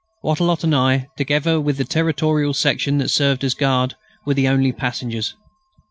Wattrelot 0.23 0.63
and 0.63 0.73
I, 0.73 1.09
together 1.15 1.61
with 1.61 1.77
the 1.77 1.85
Territorial 1.85 2.55
section 2.55 2.97
that 2.97 3.09
served 3.09 3.43
as 3.43 3.53
guard, 3.53 3.93
were 4.25 4.33
the 4.33 4.47
only 4.47 4.71
passengers. 4.71 5.35